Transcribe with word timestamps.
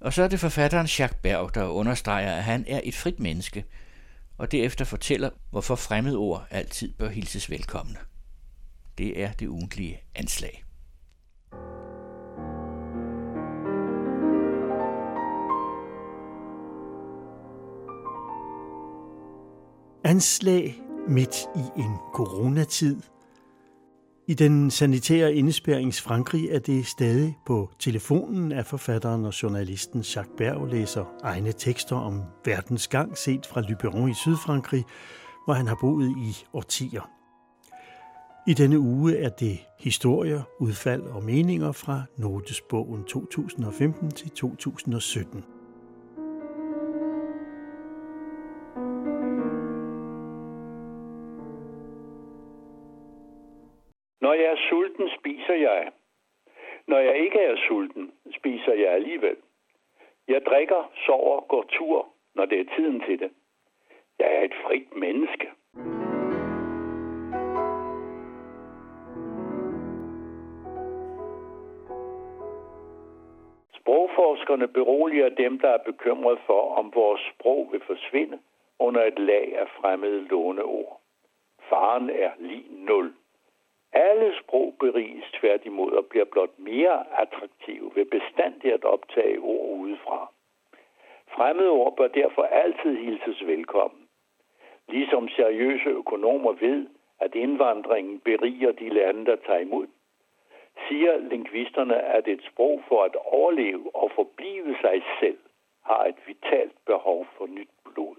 Og 0.00 0.12
så 0.12 0.22
er 0.22 0.28
det 0.28 0.40
forfatteren 0.40 0.86
Jacques 0.86 1.20
Berg, 1.22 1.54
der 1.54 1.64
understreger, 1.64 2.34
at 2.34 2.44
han 2.44 2.64
er 2.68 2.80
et 2.84 2.94
frit 2.94 3.20
menneske, 3.20 3.64
og 4.38 4.52
derefter 4.52 4.84
fortæller, 4.84 5.30
hvorfor 5.50 5.74
fremmedord 5.74 6.46
altid 6.50 6.92
bør 6.92 7.08
hilses 7.08 7.50
velkomne. 7.50 7.96
Det 8.98 9.22
er 9.22 9.32
det 9.32 9.46
ugentlige 9.46 10.02
anslag. 10.14 10.64
Anslag 20.04 20.74
midt 21.08 21.36
i 21.56 21.80
en 21.80 21.96
coronatid. 22.14 22.96
I 24.30 24.34
den 24.34 24.70
sanitære 24.70 25.34
indespærings 25.34 26.02
Frankrig 26.02 26.48
er 26.50 26.58
det 26.58 26.86
stadig 26.86 27.38
på 27.46 27.70
telefonen, 27.78 28.52
af 28.52 28.66
forfatteren 28.66 29.24
og 29.24 29.42
journalisten 29.42 30.00
Jacques 30.00 30.34
Berg 30.38 30.66
læser 30.66 31.04
egne 31.22 31.52
tekster 31.52 31.96
om 31.96 32.22
verdens 32.44 32.88
gang 32.88 33.18
set 33.18 33.46
fra 33.46 33.60
Lyberon 33.60 34.10
i 34.10 34.14
Sydfrankrig, 34.14 34.84
hvor 35.44 35.54
han 35.54 35.66
har 35.66 35.78
boet 35.80 36.10
i 36.18 36.46
årtier. 36.52 37.10
I 38.46 38.54
denne 38.54 38.78
uge 38.78 39.16
er 39.16 39.28
det 39.28 39.58
historier, 39.78 40.42
udfald 40.60 41.02
og 41.02 41.24
meninger 41.24 41.72
fra 41.72 42.02
Notesbogen 42.16 43.04
2015 43.04 44.10
til 44.10 44.30
2017. 44.30 45.44
spiser 55.50 55.70
jeg. 55.70 55.92
Når 56.86 56.98
jeg 56.98 57.18
ikke 57.18 57.38
er 57.38 57.56
sulten, 57.68 58.12
spiser 58.38 58.72
jeg 58.72 58.92
alligevel. 58.92 59.36
Jeg 60.28 60.42
drikker, 60.46 60.90
sover, 61.06 61.40
går 61.40 61.64
tur, 61.68 62.08
når 62.34 62.44
det 62.44 62.60
er 62.60 62.74
tiden 62.76 63.00
til 63.00 63.18
det. 63.18 63.30
Jeg 64.18 64.34
er 64.36 64.42
et 64.42 64.54
frit 64.64 64.96
menneske. 64.96 65.50
Sprogforskerne 73.80 74.68
beroliger 74.68 75.28
dem, 75.28 75.58
der 75.58 75.68
er 75.68 75.82
bekymret 75.86 76.38
for, 76.46 76.74
om 76.74 76.92
vores 76.94 77.20
sprog 77.34 77.68
vil 77.72 77.82
forsvinde 77.86 78.38
under 78.78 79.04
et 79.04 79.18
lag 79.18 79.58
af 79.58 79.68
fremmede 79.68 80.28
låneord. 80.28 81.00
Faren 81.68 82.10
er 82.10 82.30
lige 82.38 82.66
nul. 82.70 83.14
Alle 83.92 84.38
sprog 84.40 84.74
beriges 84.80 85.24
tværtimod 85.40 85.92
og 85.92 86.06
bliver 86.06 86.24
blot 86.24 86.58
mere 86.58 87.20
attraktive 87.20 87.92
ved 87.94 88.04
bestandigt 88.04 88.74
at 88.74 88.84
optage 88.84 89.38
ord 89.38 89.78
udefra. 89.78 90.32
Fremmede 91.28 91.70
ord 91.70 91.96
bør 91.96 92.08
derfor 92.08 92.42
altid 92.42 92.96
hilses 92.96 93.46
velkommen. 93.46 94.08
Ligesom 94.88 95.28
seriøse 95.28 95.88
økonomer 95.88 96.52
ved, 96.52 96.86
at 97.20 97.34
indvandringen 97.34 98.20
beriger 98.20 98.72
de 98.72 98.88
lande, 98.88 99.26
der 99.26 99.36
tager 99.36 99.60
imod 99.60 99.86
siger 100.88 101.16
lingvisterne, 101.16 102.02
at 102.02 102.28
et 102.28 102.42
sprog 102.52 102.82
for 102.88 103.04
at 103.04 103.16
overleve 103.16 103.96
og 103.96 104.10
forblive 104.14 104.76
sig 104.80 105.02
selv 105.20 105.38
har 105.84 106.04
et 106.04 106.18
vitalt 106.26 106.84
behov 106.86 107.26
for 107.36 107.46
nyt 107.46 107.70
blod. 107.84 108.16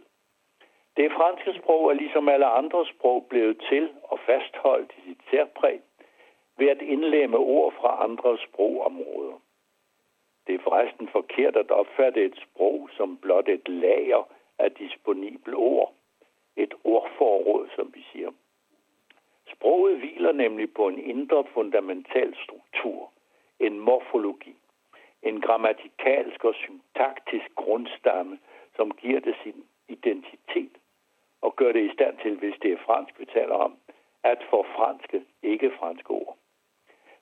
Det 0.97 1.11
franske 1.11 1.53
sprog 1.59 1.89
er 1.89 1.94
ligesom 1.94 2.30
alle 2.30 2.45
andre 2.45 2.86
sprog 2.86 3.25
blevet 3.30 3.58
til 3.70 3.89
og 4.03 4.20
fastholdt 4.20 4.94
i 4.98 5.02
sit 5.08 5.20
særpræg 5.31 5.81
ved 6.58 6.67
at 6.67 6.81
indlemme 6.81 7.38
ord 7.38 7.73
fra 7.73 8.03
andre 8.03 8.38
sprogområder. 8.38 9.42
Det 10.48 10.56
er 10.56 10.64
forresten 10.64 11.08
forkert 11.08 11.56
at 11.56 11.72
opfatte 11.72 12.25
et 12.25 12.38
sprog 12.45 12.89
som 12.98 13.17
blot 13.17 13.50
et 13.50 13.67
lager 13.67 14.23
af 14.59 14.72
disponible 14.72 15.56
ord. 15.56 15.94
Et 16.56 16.73
ordforråd, 16.83 17.70
som 17.76 17.92
vi 17.94 18.05
siger. 18.11 18.31
Sproget 19.54 19.98
hviler 19.98 20.32
nemlig 20.32 20.73
på 20.73 20.87
en 20.87 20.99
indre 20.99 21.43
fundamental 21.54 22.36
struktur, 22.43 23.11
en 23.60 23.80
morfologi, 23.80 24.55
en 25.23 25.42
grammatikalsk 25.42 26.43
og 26.43 26.55
syntaktisk 26.55 27.55
grundstamme, 27.55 28.39
som 28.76 28.92
giver 28.92 29.20
det 29.20 29.36
sin 29.43 29.64
identitet 29.92 30.76
og 31.42 31.56
gør 31.56 31.72
det 31.72 31.84
i 31.90 31.94
stand 31.94 32.18
til, 32.24 32.34
hvis 32.36 32.56
det 32.62 32.72
er 32.72 32.86
fransk, 32.86 33.20
vi 33.20 33.26
taler 33.26 33.56
om, 33.56 33.78
at 34.24 34.40
få 34.50 34.66
franske, 34.76 35.26
ikke 35.44 35.72
franske 35.80 36.12
ord. 36.12 36.38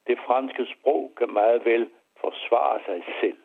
Det 0.07 0.18
franske 0.25 0.66
sprog 0.66 1.13
kan 1.18 1.34
meget 1.34 1.66
vel 1.66 1.90
forsvare 2.22 2.80
sig 2.85 3.03
selv. 3.22 3.38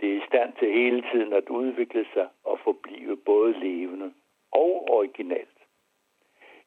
Det 0.00 0.12
er 0.12 0.16
i 0.16 0.26
stand 0.26 0.52
til 0.58 0.72
hele 0.72 1.04
tiden 1.12 1.32
at 1.32 1.48
udvikle 1.48 2.06
sig 2.14 2.28
og 2.44 2.58
forblive 2.58 3.16
både 3.16 3.52
levende 3.52 4.12
og 4.52 4.90
originalt. 4.90 5.58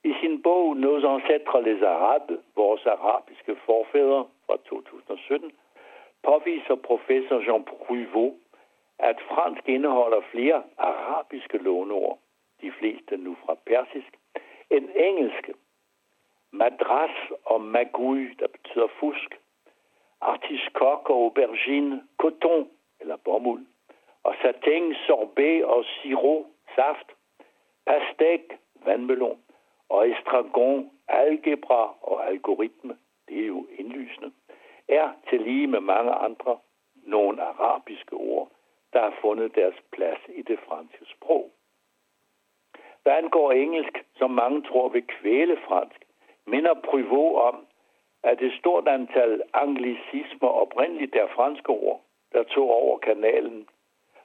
I 0.03 0.13
sin 0.21 0.41
bog 0.41 0.77
Nos 0.77 1.03
ancêtres 1.03 1.61
les 1.61 1.81
arabes, 1.81 2.39
vores 2.55 2.85
arabiske 2.85 3.55
forfædre 3.65 4.27
fra 4.45 4.57
2017, 4.57 5.51
påviser 6.23 6.75
professor 6.75 7.39
Jean 7.47 7.63
Pruvot, 7.63 8.33
at 8.99 9.17
fransk 9.29 9.67
indeholder 9.67 10.21
flere 10.31 10.63
arabiske 10.77 11.57
låneord, 11.57 12.19
de 12.61 12.71
fleste 12.71 13.17
nu 13.17 13.37
fra 13.45 13.55
persisk, 13.65 14.17
end 14.69 14.89
engelske. 14.95 15.53
Madras 16.51 17.17
og 17.45 17.61
magui, 17.61 18.33
der 18.39 18.47
betyder 18.47 18.87
fusk, 18.99 19.39
artiskok 20.21 21.09
og 21.09 21.15
aubergine, 21.15 22.03
coton 22.17 22.69
eller 22.99 23.17
bomuld, 23.17 23.65
og 24.23 24.35
satin, 24.41 24.95
sorbet 25.07 25.65
og 25.65 25.85
sirop, 25.85 26.45
saft, 26.75 27.07
pastek, 27.85 28.41
vandmelon, 28.85 29.39
og 29.89 30.09
estragon, 30.09 30.91
algebra 31.07 31.95
og 32.01 32.27
algoritme, 32.27 32.97
det 33.27 33.41
er 33.43 33.47
jo 33.47 33.67
indlysende, 33.77 34.31
er 34.87 35.09
til 35.29 35.41
lige 35.41 35.67
med 35.67 35.79
mange 35.79 36.11
andre 36.11 36.57
nogle 36.95 37.41
arabiske 37.41 38.13
ord, 38.13 38.51
der 38.93 39.01
har 39.01 39.17
fundet 39.21 39.55
deres 39.55 39.75
plads 39.91 40.19
i 40.29 40.41
det 40.41 40.59
franske 40.59 41.05
sprog. 41.05 41.51
Hvad 43.03 43.13
angår 43.13 43.51
engelsk, 43.51 44.05
som 44.15 44.31
mange 44.31 44.61
tror 44.61 44.89
vil 44.89 45.07
kvæle 45.07 45.57
fransk, 45.67 46.05
minder 46.45 46.73
Privot 46.73 47.41
om, 47.41 47.65
at 48.23 48.41
et 48.41 48.53
stort 48.59 48.87
antal 48.87 49.41
anglicismer 49.53 50.47
oprindeligt 50.47 51.15
er 51.15 51.27
franske 51.27 51.69
ord, 51.69 52.01
der 52.31 52.43
tog 52.43 52.69
over 52.69 52.97
kanalen. 52.97 53.67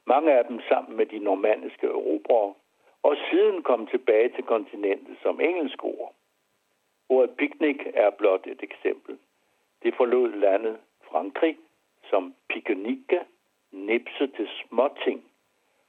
Mange 0.06 0.32
af 0.32 0.44
dem 0.44 0.60
sammen 0.68 0.96
med 0.96 1.06
de 1.06 1.18
normandiske 1.18 1.86
erobrere, 1.86 2.54
og 3.02 3.16
siden 3.30 3.62
kom 3.62 3.86
tilbage 3.86 4.28
til 4.28 4.44
kontinentet 4.44 5.16
som 5.22 5.40
engelsk 5.40 5.84
ord. 5.84 6.14
Ordet 7.08 7.36
picnic 7.36 7.80
er 7.94 8.10
blot 8.10 8.46
et 8.46 8.62
eksempel. 8.62 9.18
Det 9.82 9.94
forlod 9.96 10.28
landet 10.32 10.78
Frankrig 11.10 11.58
som 12.10 12.34
piquenique, 12.48 13.20
nipset 13.74 14.34
til 14.36 14.48
småting, 14.48 15.24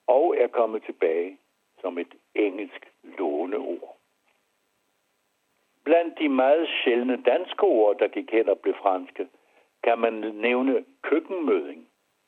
og 0.08 0.38
er 0.38 0.48
kommet 0.48 0.84
tilbage 0.84 1.38
som 1.82 1.98
et 1.98 2.14
engelsk 2.36 2.92
låneord. 3.04 3.98
Blandt 5.84 6.20
de 6.20 6.30
meget 6.30 6.70
sjældne 6.84 7.24
danske 7.24 7.64
ord, 7.64 7.98
der 8.00 8.08
gik 8.08 8.32
hen 8.32 8.50
og 8.50 8.60
blev 8.60 8.76
franske, 8.82 9.28
kan 9.84 10.00
man 10.00 10.14
nævne 10.14 10.86
køkkenmøding 11.02 11.88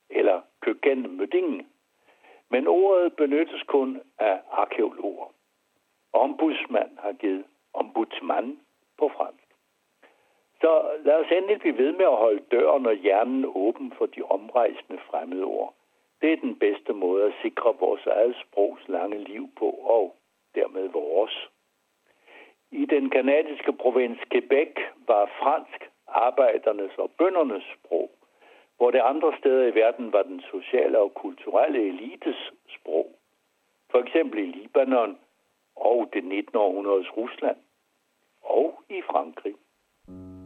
eller 0.09 0.41
køkkenmøding. 0.61 1.67
Men 2.49 2.67
ordet 2.67 3.15
benyttes 3.15 3.63
kun 3.63 4.01
af 4.17 4.41
arkeologer. 4.51 5.33
Ombudsmand 6.13 6.97
har 6.97 7.11
givet 7.11 7.45
ombudsmand 7.73 8.57
på 8.97 9.11
fransk. 9.17 9.46
Så 10.61 10.91
lad 11.05 11.15
os 11.15 11.31
endelig 11.31 11.59
blive 11.59 11.77
ved 11.77 11.91
med 11.91 12.05
at 12.05 12.21
holde 12.25 12.43
døren 12.51 12.85
og 12.85 12.95
hjernen 12.95 13.45
åben 13.55 13.93
for 13.97 14.05
de 14.05 14.21
omrejsende 14.23 14.99
fremmede 15.09 15.43
ord. 15.43 15.73
Det 16.21 16.33
er 16.33 16.37
den 16.37 16.55
bedste 16.55 16.93
måde 16.93 17.25
at 17.25 17.33
sikre 17.41 17.75
vores 17.79 18.05
eget 18.05 18.35
sprogs 18.45 18.87
lange 18.87 19.17
liv 19.17 19.49
på, 19.59 19.69
og 19.69 20.15
dermed 20.55 20.87
vores. 20.89 21.49
I 22.71 22.85
den 22.85 23.09
kanadiske 23.09 23.73
provins 23.73 24.19
Quebec 24.31 24.73
var 25.07 25.31
fransk 25.39 25.89
arbejdernes 26.07 26.97
og 26.97 27.11
bøndernes 27.17 27.63
sprog, 27.75 28.11
hvor 28.77 28.91
det 28.91 28.99
andre 28.99 29.37
steder 29.39 29.67
i 29.67 29.75
verden 29.75 30.13
var 30.13 30.23
den 30.23 30.41
sociale 30.41 30.99
og 30.99 31.13
kulturelle 31.13 31.87
elites 31.87 32.51
sprog. 32.67 33.15
For 33.91 33.99
eksempel 33.99 34.39
i 34.39 34.45
Libanon 34.45 35.17
og 35.75 36.09
det 36.13 36.23
19. 36.23 36.57
århundredes 36.57 37.17
Rusland 37.17 37.57
og 38.41 38.81
i 38.89 39.01
Frankrig. 39.01 39.55
Mm. 40.07 40.36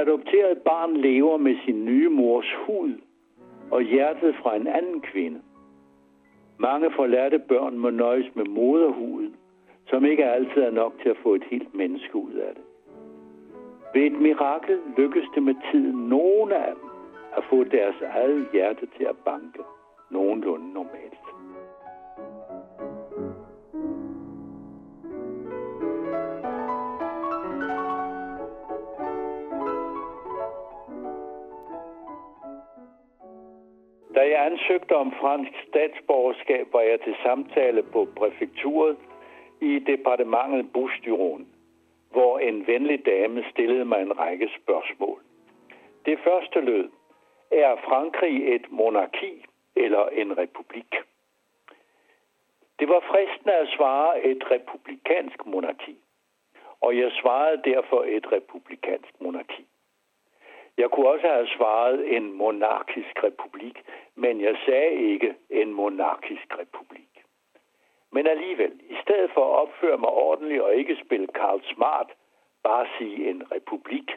Adopteret 0.00 0.58
barn 0.58 0.96
lever 0.96 1.36
med 1.36 1.56
sin 1.64 1.84
nye 1.84 2.08
mors 2.08 2.54
hud 2.66 2.92
og 3.70 3.82
hjertet 3.82 4.34
fra 4.42 4.56
en 4.56 4.66
anden 4.66 5.00
kvinde. 5.00 5.40
Mange 6.58 6.90
forladte 6.96 7.38
børn 7.38 7.78
må 7.78 7.90
nøjes 7.90 8.34
med 8.34 8.44
moderhuden, 8.44 9.36
som 9.86 10.04
ikke 10.04 10.24
altid 10.24 10.62
er 10.62 10.70
nok 10.70 10.92
til 11.02 11.08
at 11.08 11.16
få 11.22 11.34
et 11.34 11.44
helt 11.50 11.74
menneske 11.74 12.16
ud 12.16 12.32
af 12.32 12.54
det. 12.54 12.64
Ved 13.94 14.02
et 14.02 14.20
mirakel 14.20 14.78
lykkes 14.96 15.24
det 15.34 15.42
med 15.42 15.54
tiden 15.72 16.08
nogle 16.08 16.56
af 16.56 16.72
dem 16.74 16.90
at 17.36 17.44
få 17.50 17.64
deres 17.64 17.96
eget 18.02 18.48
hjerte 18.52 18.86
til 18.96 19.04
at 19.04 19.16
banke 19.24 19.62
nogenlunde 20.10 20.72
normalt. 20.72 21.37
Jeg 34.38 34.46
ansøgte 34.46 34.96
om 34.96 35.12
fransk 35.12 35.52
statsborgerskab, 35.68 36.72
var 36.72 36.80
jeg 36.80 37.00
til 37.00 37.16
samtale 37.22 37.82
på 37.82 38.08
præfekturet 38.16 38.96
i 39.60 39.78
departementet 39.78 40.72
Bustyron, 40.72 41.46
hvor 42.10 42.38
en 42.38 42.66
venlig 42.66 43.06
dame 43.06 43.44
stillede 43.50 43.84
mig 43.84 44.02
en 44.02 44.18
række 44.18 44.48
spørgsmål. 44.58 45.20
Det 46.06 46.18
første 46.24 46.60
lød, 46.60 46.88
er 47.50 47.76
Frankrig 47.88 48.54
et 48.54 48.66
monarki 48.70 49.44
eller 49.76 50.08
en 50.08 50.38
republik? 50.38 50.94
Det 52.78 52.88
var 52.88 53.00
fristende 53.10 53.54
at 53.54 53.68
svare 53.76 54.24
et 54.24 54.50
republikansk 54.50 55.46
monarki, 55.46 55.96
og 56.80 56.98
jeg 56.98 57.10
svarede 57.20 57.62
derfor 57.64 58.04
et 58.08 58.32
republikansk 58.32 59.20
monarki. 59.20 59.66
Jeg 60.78 60.90
kunne 60.90 61.08
også 61.08 61.26
have 61.26 61.46
svaret 61.56 62.16
en 62.16 62.32
monarkisk 62.32 63.24
republik, 63.24 63.76
men 64.14 64.40
jeg 64.40 64.56
sagde 64.66 64.92
ikke 65.12 65.34
en 65.50 65.72
monarkisk 65.72 66.58
republik. 66.58 67.24
Men 68.12 68.26
alligevel, 68.26 68.80
i 68.90 68.96
stedet 69.02 69.30
for 69.34 69.44
at 69.44 69.60
opføre 69.62 69.98
mig 69.98 70.08
ordentligt 70.08 70.62
og 70.62 70.74
ikke 70.74 70.96
spille 71.04 71.26
Karl 71.26 71.60
Smart, 71.74 72.10
bare 72.62 72.86
sige 72.98 73.30
en 73.30 73.52
republik, 73.52 74.08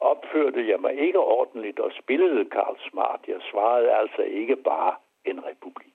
opførte 0.00 0.68
jeg 0.68 0.80
mig 0.80 0.94
ikke 0.94 1.18
ordentligt 1.18 1.78
og 1.80 1.92
spillede 2.02 2.44
Karl 2.44 2.76
Smart. 2.90 3.20
Jeg 3.28 3.40
svarede 3.50 3.90
altså 3.92 4.22
ikke 4.22 4.56
bare 4.56 4.94
en 5.24 5.44
republik. 5.44 5.94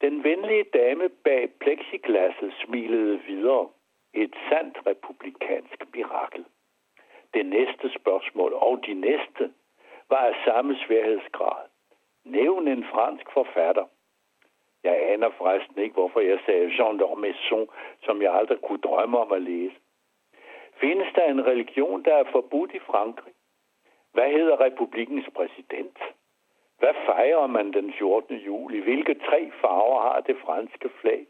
Den 0.00 0.24
venlige 0.24 0.64
dame 0.64 1.08
bag 1.08 1.50
plexiglasset 1.60 2.54
smilede 2.64 3.20
videre. 3.26 3.68
Et 4.14 4.34
sandt 4.48 4.78
republikansk 4.86 5.84
mirakel. 5.94 6.44
Det 7.34 7.46
næste 7.46 7.90
spørgsmål 7.98 8.52
og 8.52 8.80
de 8.86 8.94
næste 8.94 9.52
var 10.08 10.16
af 10.30 10.34
samme 10.44 10.76
sværhedsgrad. 10.86 11.64
Nævn 12.24 12.68
en 12.68 12.84
fransk 12.84 13.30
forfatter. 13.32 13.86
Jeg 14.84 15.12
aner 15.12 15.30
forresten 15.30 15.78
ikke, 15.78 15.94
hvorfor 15.94 16.20
jeg 16.20 16.38
sagde 16.46 16.72
Jean 16.78 17.00
d'Ormesson, 17.00 17.66
som 18.02 18.22
jeg 18.22 18.34
aldrig 18.34 18.60
kunne 18.60 18.80
drømme 18.80 19.18
om 19.18 19.32
at 19.32 19.42
læse. 19.42 19.76
Findes 20.80 21.08
der 21.14 21.24
en 21.24 21.46
religion, 21.46 22.04
der 22.04 22.14
er 22.14 22.24
forbudt 22.32 22.74
i 22.74 22.78
Frankrig? 22.78 23.34
Hvad 24.12 24.30
hedder 24.30 24.60
republikens 24.60 25.26
præsident? 25.34 25.98
Hvad 26.78 26.94
fejrer 27.06 27.46
man 27.46 27.72
den 27.72 27.92
14. 27.92 28.36
juli? 28.36 28.80
Hvilke 28.80 29.14
tre 29.14 29.50
farver 29.60 30.00
har 30.00 30.20
det 30.20 30.36
franske 30.44 30.88
flag? 31.00 31.26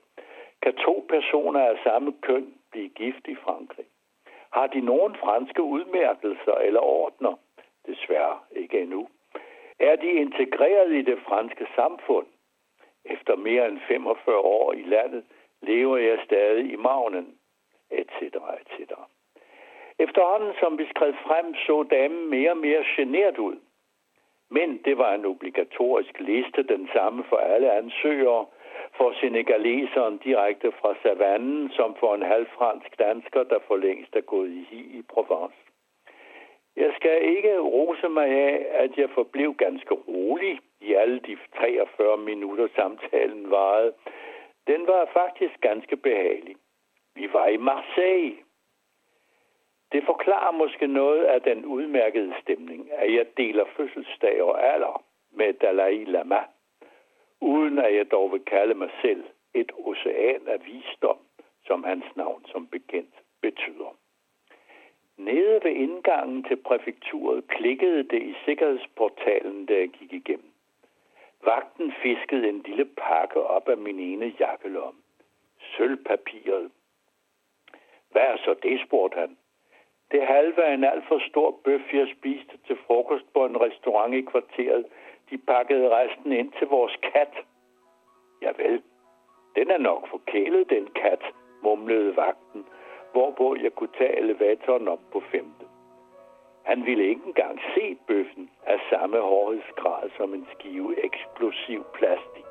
Kan 0.63 0.75
to 0.75 1.07
personer 1.09 1.61
af 1.61 1.79
samme 1.85 2.13
køn 2.23 2.55
blive 2.71 2.89
gift 2.89 3.29
i 3.29 3.35
Frankrig? 3.35 3.87
Har 4.55 4.67
de 4.67 4.81
nogen 4.81 5.15
franske 5.17 5.63
udmærkelser 5.63 6.55
eller 6.55 6.81
ordner? 6.81 7.35
Desværre 7.87 8.39
ikke 8.57 8.81
endnu. 8.81 9.09
Er 9.79 9.97
de 9.97 10.07
integreret 10.07 10.93
i 10.93 11.03
det 11.03 11.19
franske 11.29 11.67
samfund? 11.75 12.27
Efter 13.05 13.37
mere 13.37 13.69
end 13.69 13.79
45 13.89 14.39
år 14.39 14.73
i 14.73 14.83
landet 14.83 15.25
lever 15.63 15.97
jeg 15.97 16.19
stadig 16.25 16.73
i 16.73 16.77
magnen, 16.77 17.39
etc. 17.91 18.23
etc. 18.61 18.93
Efterhånden 19.99 20.53
som 20.61 20.79
vi 20.79 20.87
skred 20.89 21.13
frem, 21.27 21.55
så 21.55 21.87
damen 21.91 22.31
mere 22.31 22.51
og 22.51 22.57
mere 22.57 22.85
genert 22.97 23.39
ud. 23.39 23.57
Men 24.51 24.81
det 24.85 24.99
var 24.99 25.15
en 25.15 25.25
obligatorisk 25.25 26.21
liste, 26.21 26.63
den 26.63 26.89
samme 26.93 27.25
for 27.25 27.37
alle 27.37 27.73
ansøgere, 27.73 28.47
for 28.97 29.13
senegaleseren 29.21 30.19
direkte 30.19 30.73
fra 30.73 30.95
savannen, 31.03 31.71
som 31.71 31.97
for 32.01 32.15
en 32.15 32.23
halvfransk 32.23 32.99
dansker, 32.99 33.43
der 33.43 33.59
for 33.67 33.77
længst 33.77 34.17
er 34.17 34.21
gået 34.21 34.51
i 34.51 34.67
hi 34.71 34.99
i 34.99 35.03
Provence. 35.03 35.57
Jeg 36.77 36.93
skal 36.97 37.37
ikke 37.37 37.59
rose 37.59 38.09
mig 38.09 38.29
af, 38.29 38.67
at 38.71 38.99
jeg 38.99 39.11
forblev 39.11 39.55
ganske 39.55 39.95
rolig 39.95 40.61
i 40.81 40.95
alle 40.95 41.21
de 41.21 41.37
43 41.57 42.19
minutter 42.19 42.69
samtalen 42.77 43.51
varede. 43.51 43.93
Den 44.67 44.87
var 44.87 45.09
faktisk 45.13 45.61
ganske 45.61 45.97
behagelig. 45.97 46.57
Vi 47.15 47.29
var 47.33 47.47
i 47.47 47.57
Marseille. 47.57 48.37
Det 49.93 50.05
forklarer 50.07 50.53
måske 50.53 50.87
noget 50.87 51.25
af 51.25 51.43
den 51.43 51.65
udmærkede 51.65 52.35
stemning, 52.43 52.93
at 52.93 53.15
jeg 53.15 53.27
deler 53.37 53.65
fødselsdag 53.77 54.43
og 54.43 54.75
alder 54.75 55.05
med 55.33 55.53
Dalai 55.53 56.05
Lama, 56.05 56.43
uden 57.45 57.79
at 57.79 57.97
jeg 57.97 58.11
dog 58.11 58.33
vil 58.33 58.45
kalde 58.45 58.75
mig 58.75 58.91
selv 59.03 59.25
et 59.55 59.73
ocean 59.87 60.49
af 60.49 60.59
visdom, 60.67 61.19
som 61.67 61.85
hans 61.85 62.05
navn 62.17 62.45
som 62.53 62.67
bekendt 62.67 63.15
betyder. 63.43 63.97
Nede 65.17 65.61
ved 65.65 65.71
indgangen 65.71 66.45
til 66.45 66.57
præfekturet 66.57 67.49
klikkede 67.49 68.03
det 68.03 68.23
i 68.23 68.35
sikkerhedsportalen, 68.45 69.67
da 69.67 69.75
jeg 69.75 69.89
gik 69.89 70.13
igennem. 70.13 70.53
Vagten 71.45 71.93
fiskede 72.03 72.49
en 72.49 72.63
lille 72.67 72.85
pakke 72.85 73.41
op 73.41 73.69
af 73.69 73.79
min 73.79 73.99
ene 74.01 74.35
jakkelomme. 74.41 75.01
Sølvpapiret. 75.77 76.71
Hvad 78.11 78.23
er 78.23 78.37
så 78.37 78.55
det, 78.63 78.81
spurgte 78.87 79.19
han. 79.19 79.37
Det 80.13 80.27
halve 80.27 80.65
af 80.65 80.75
en 80.75 80.85
alt 80.85 81.05
for 81.09 81.19
stor 81.29 81.61
bøf, 81.65 81.95
jeg 81.95 82.09
spiste 82.17 82.59
til 82.67 82.77
frokost 82.87 83.33
på 83.33 83.45
en 83.47 83.61
restaurant 83.61 84.15
i 84.15 84.21
kvarteret. 84.21 84.85
De 85.31 85.39
pakkede 85.39 85.89
resten 85.89 86.33
ind 86.33 86.53
til 86.59 86.67
vores 86.67 86.97
kat. 87.03 87.35
Ja 88.43 88.53
vel, 88.57 88.83
den 89.57 89.71
er 89.71 89.79
nok 89.79 90.09
forkælet, 90.09 90.71
den 90.71 90.87
kat, 90.87 91.23
mumlede 91.63 92.17
vagten 92.17 92.65
hvorpå 93.15 93.57
jeg 93.63 93.73
kunne 93.75 93.95
tage 93.99 94.19
elevatoren 94.19 94.89
op 94.89 95.03
på 95.13 95.21
femte. 95.33 95.65
Han 96.65 96.87
ville 96.87 97.05
ikke 97.09 97.27
engang 97.27 97.61
se 97.75 97.97
bøffen 98.07 98.51
af 98.67 98.79
samme 98.91 99.21
hårdhedsgrad 99.21 100.11
som 100.17 100.35
en 100.35 100.47
skive 100.55 101.05
eksplosiv 101.05 101.85
plastik. 101.95 102.51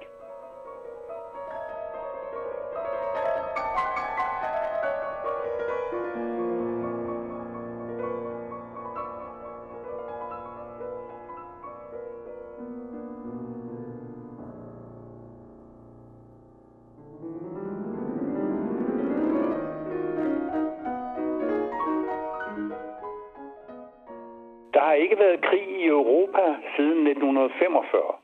Har 24.93 24.97
ikke 24.97 25.19
været 25.19 25.41
krig 25.41 25.67
i 25.81 25.85
Europa 25.87 26.45
siden 26.75 27.07
1945. 27.07 28.15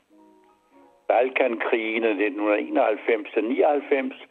Balkankrigene 1.08 2.10
1991-99 4.12 4.26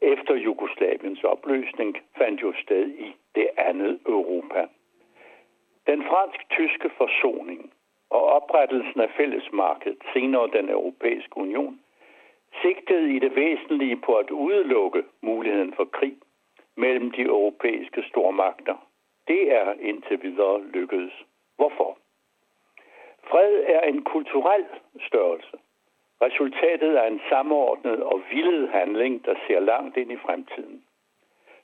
efter 0.00 0.34
Jugoslaviens 0.34 1.24
opløsning 1.24 1.96
fandt 2.16 2.42
jo 2.42 2.52
sted 2.62 2.88
i 2.88 3.16
det 3.34 3.48
andet 3.56 4.00
Europa. 4.06 4.66
Den 5.86 6.02
fransk-tyske 6.02 6.90
forsoning 6.96 7.72
og 8.10 8.22
oprettelsen 8.24 9.00
af 9.00 9.10
fællesmarkedet, 9.16 9.98
senere 10.12 10.50
den 10.52 10.68
europæiske 10.68 11.36
union, 11.36 11.80
sigtede 12.62 13.16
i 13.16 13.18
det 13.18 13.36
væsentlige 13.36 13.96
på 13.96 14.14
at 14.14 14.30
udelukke 14.30 15.02
muligheden 15.22 15.72
for 15.76 15.84
krig 15.84 16.16
mellem 16.76 17.10
de 17.10 17.22
europæiske 17.22 18.02
stormagter. 18.08 18.76
Det 19.28 19.52
er 19.52 19.72
indtil 19.80 20.22
videre 20.22 20.62
lykkedes. 20.62 21.27
Hvorfor? 21.58 21.98
Fred 23.30 23.54
er 23.66 23.80
en 23.80 24.04
kulturel 24.04 24.66
størrelse. 25.06 25.56
Resultatet 26.22 26.98
er 26.98 27.06
en 27.06 27.20
samordnet 27.28 28.02
og 28.02 28.22
vildet 28.30 28.68
handling, 28.68 29.24
der 29.24 29.34
ser 29.46 29.60
langt 29.60 29.96
ind 29.96 30.12
i 30.12 30.16
fremtiden. 30.16 30.84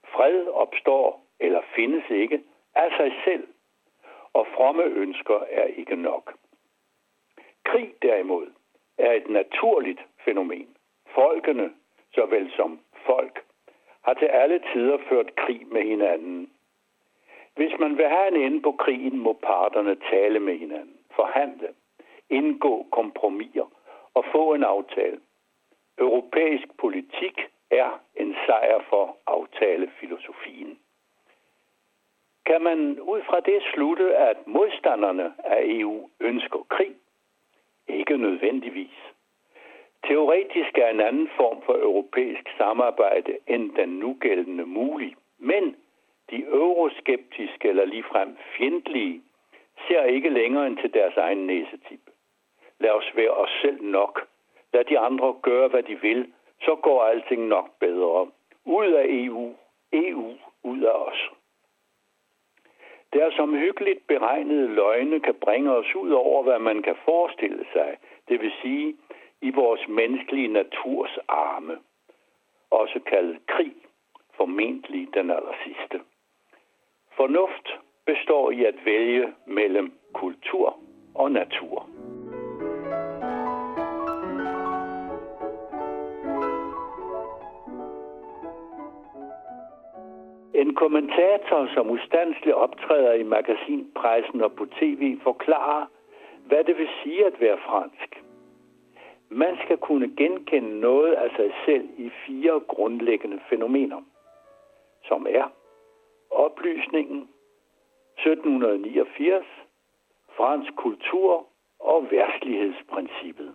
Fred 0.04 0.46
opstår 0.46 1.24
eller 1.40 1.62
findes 1.74 2.04
ikke 2.10 2.42
af 2.74 2.90
sig 2.96 3.12
selv, 3.24 3.48
og 4.32 4.46
fromme 4.54 4.84
ønsker 4.84 5.40
er 5.50 5.64
ikke 5.64 5.96
nok. 5.96 6.34
Krig 7.64 7.94
derimod 8.02 8.46
er 8.98 9.12
et 9.12 9.28
naturligt 9.28 10.00
fænomen. 10.24 10.76
Folkene, 11.14 11.72
såvel 12.14 12.52
som 12.56 12.80
folk, 13.06 13.44
har 14.02 14.14
til 14.14 14.26
alle 14.26 14.62
tider 14.72 14.98
ført 15.08 15.36
krig 15.36 15.66
med 15.66 15.82
hinanden. 15.82 16.53
Hvis 17.56 17.78
man 17.78 17.98
vil 17.98 18.08
have 18.08 18.28
en 18.28 18.42
ende 18.42 18.62
på 18.62 18.72
krigen, 18.72 19.18
må 19.18 19.32
parterne 19.32 19.96
tale 20.10 20.40
med 20.40 20.58
hinanden, 20.58 20.98
forhandle, 21.16 21.68
indgå 22.30 22.86
kompromiser 22.92 23.70
og 24.14 24.24
få 24.32 24.54
en 24.54 24.64
aftale. 24.64 25.20
Europæisk 25.98 26.68
politik 26.78 27.40
er 27.70 28.00
en 28.16 28.36
sejr 28.46 28.80
for 28.88 29.16
aftalefilosofien. 29.26 30.78
Kan 32.46 32.62
man 32.62 33.00
ud 33.00 33.22
fra 33.22 33.40
det 33.40 33.62
slutte, 33.74 34.16
at 34.16 34.46
modstanderne 34.46 35.32
af 35.44 35.62
EU 35.64 36.08
ønsker 36.20 36.66
krig? 36.68 36.94
Ikke 37.88 38.16
nødvendigvis. 38.16 38.98
Teoretisk 40.06 40.78
er 40.78 40.88
en 40.88 41.00
anden 41.00 41.28
form 41.36 41.62
for 41.62 41.72
europæisk 41.72 42.48
samarbejde 42.58 43.38
end 43.46 43.70
den 43.72 43.88
nugældende 43.88 44.66
mulig, 44.66 45.16
men 45.38 45.76
de 46.30 46.42
euroskeptiske 46.42 47.68
eller 47.68 47.84
ligefrem 47.84 48.36
fjendtlige 48.56 49.22
ser 49.88 50.04
ikke 50.04 50.28
længere 50.28 50.66
end 50.66 50.76
til 50.76 50.94
deres 50.94 51.16
egen 51.16 51.46
næsetip. 51.46 52.00
Lad 52.78 52.90
os 52.90 53.10
være 53.14 53.30
os 53.30 53.50
selv 53.62 53.82
nok. 53.82 54.28
Lad 54.72 54.84
de 54.84 54.98
andre 54.98 55.34
gøre, 55.42 55.68
hvad 55.68 55.82
de 55.82 56.00
vil, 56.00 56.32
så 56.60 56.74
går 56.74 57.02
alting 57.04 57.46
nok 57.46 57.78
bedre. 57.78 58.30
Ud 58.64 58.86
af 58.86 59.06
EU, 59.08 59.54
EU 59.92 60.34
ud 60.62 60.80
af 60.82 60.96
os. 61.08 61.30
Der 63.12 63.30
som 63.30 63.54
hyggeligt 63.54 64.06
beregnede 64.06 64.68
løgne 64.68 65.20
kan 65.20 65.34
bringe 65.34 65.70
os 65.70 65.94
ud 65.94 66.10
over, 66.10 66.42
hvad 66.42 66.58
man 66.58 66.82
kan 66.82 66.96
forestille 67.04 67.64
sig, 67.72 67.96
det 68.28 68.40
vil 68.40 68.52
sige 68.62 68.96
i 69.40 69.50
vores 69.50 69.88
menneskelige 69.88 70.48
naturs 70.48 71.18
arme, 71.28 71.78
også 72.70 73.00
kaldet 73.06 73.46
krig, 73.46 73.74
formentlig 74.36 75.14
den 75.14 75.30
aller 75.30 75.54
sidste. 75.64 76.00
Fornuft 77.16 77.68
består 78.06 78.50
i 78.50 78.64
at 78.64 78.74
vælge 78.84 79.32
mellem 79.46 79.92
kultur 80.12 80.76
og 81.14 81.32
natur. 81.32 81.88
En 90.54 90.74
kommentator, 90.74 91.74
som 91.74 91.90
ustandsligt 91.90 92.56
optræder 92.56 93.12
i 93.12 93.22
magasinpressen 93.22 94.40
og 94.40 94.52
på 94.52 94.66
tv, 94.66 95.18
forklarer, 95.22 95.86
hvad 96.46 96.64
det 96.64 96.78
vil 96.78 96.88
sige 97.02 97.26
at 97.26 97.40
være 97.40 97.58
fransk. 97.58 98.22
Man 99.30 99.56
skal 99.64 99.76
kunne 99.76 100.16
genkende 100.16 100.80
noget 100.80 101.12
af 101.12 101.30
sig 101.36 101.52
selv 101.66 101.88
i 101.98 102.10
fire 102.26 102.60
grundlæggende 102.68 103.40
fænomener, 103.50 104.02
som 105.04 105.26
er 105.30 105.50
oplysningen, 106.34 107.28
1789, 108.18 109.44
fransk 110.36 110.76
kultur 110.76 111.46
og 111.78 112.10
værtslighedsprincippet. 112.10 113.54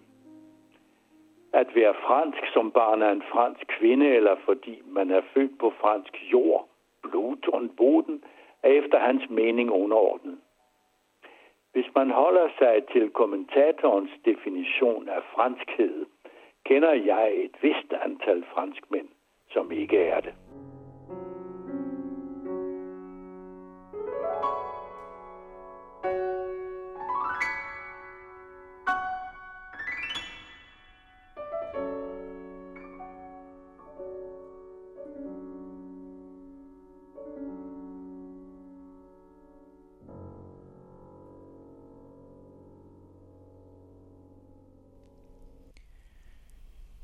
At 1.54 1.76
være 1.76 1.94
fransk 1.94 2.54
som 2.54 2.72
barn 2.72 3.02
af 3.02 3.12
en 3.12 3.24
fransk 3.32 3.68
kvinde, 3.68 4.08
eller 4.08 4.36
fordi 4.46 4.82
man 4.86 5.12
er 5.12 5.22
født 5.34 5.60
på 5.60 5.74
fransk 5.82 6.32
jord, 6.32 6.70
Bluton 7.02 7.70
Boden, 7.78 8.24
er 8.64 8.70
efter 8.70 9.00
hans 9.00 9.30
mening 9.30 9.72
underordnet. 9.72 10.40
Hvis 11.72 11.86
man 11.96 12.10
holder 12.10 12.50
sig 12.60 12.84
til 12.92 13.10
kommentatorens 13.10 14.12
definition 14.26 15.10
af 15.10 15.24
franskhed, 15.36 16.06
kender 16.66 16.94
jeg 16.94 17.32
et 17.36 17.56
vist 17.62 17.94
antal 17.94 18.46
franskmænd, 18.54 19.08
som 19.50 19.72
ikke 19.72 19.98
er 19.98 20.20
det. 20.20 20.34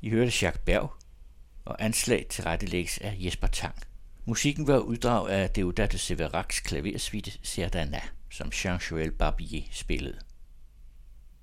I 0.06 0.10
hørte 0.10 0.32
Jacques 0.42 0.62
Berg, 0.64 0.92
og 1.64 1.84
anslag 1.84 2.26
til 2.30 2.44
rettelægges 2.44 2.98
af 2.98 3.16
Jesper 3.18 3.46
Tang. 3.46 3.74
Musikken 4.24 4.66
var 4.66 4.78
uddrag 4.78 5.30
af 5.30 5.50
Deodato 5.50 5.98
Severacs 5.98 6.60
klaversuite 6.60 7.32
Serdana, 7.42 8.00
som 8.30 8.48
Jean-Joël 8.48 9.10
Barbier 9.10 9.62
spillede. 9.72 10.18